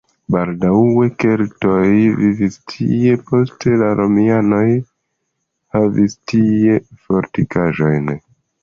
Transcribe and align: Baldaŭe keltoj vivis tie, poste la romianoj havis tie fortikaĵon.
Baldaŭe 0.35 1.09
keltoj 1.23 1.81
vivis 2.21 2.57
tie, 2.73 3.13
poste 3.29 3.77
la 3.85 3.93
romianoj 4.03 4.67
havis 5.79 6.21
tie 6.35 6.85
fortikaĵon. 7.07 8.15